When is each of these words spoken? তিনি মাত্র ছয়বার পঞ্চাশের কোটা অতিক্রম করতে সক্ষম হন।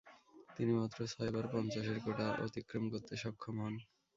তিনি 0.55 0.71
মাত্র 0.73 0.99
ছয়বার 1.11 1.45
পঞ্চাশের 1.53 1.97
কোটা 2.05 2.27
অতিক্রম 2.45 2.83
করতে 2.93 3.13
সক্ষম 3.23 3.55
হন। 3.61 3.75